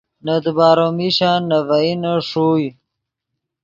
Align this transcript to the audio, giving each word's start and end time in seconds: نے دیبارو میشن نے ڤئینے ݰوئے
نے 0.25 0.35
دیبارو 0.43 0.87
میشن 0.97 1.39
نے 1.49 1.59
ڤئینے 1.67 2.13
ݰوئے 2.29 2.69